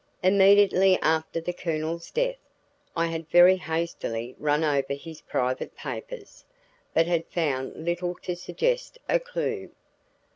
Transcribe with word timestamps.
Immediately 0.23 0.97
after 1.03 1.39
the 1.39 1.53
Colonel's 1.53 2.09
death, 2.09 2.39
I 2.97 3.05
had 3.05 3.29
very 3.29 3.57
hastily 3.57 4.33
run 4.39 4.63
over 4.63 4.95
his 4.95 5.21
private 5.21 5.75
papers, 5.75 6.43
but 6.91 7.05
had 7.05 7.27
found 7.27 7.85
little 7.85 8.15
to 8.23 8.35
suggest 8.35 8.97
a 9.07 9.19
clue. 9.19 9.69